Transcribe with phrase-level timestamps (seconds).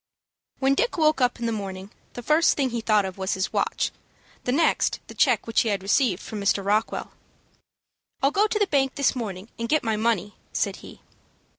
[0.57, 3.53] When Dick woke up in the morning the first thing he thought of was his
[3.53, 3.91] watch,
[4.45, 6.65] the next the check which he had received from Mr.
[6.65, 7.11] Rockwell.
[8.23, 11.01] "I'll go to the bank this morning, and get my money," said he.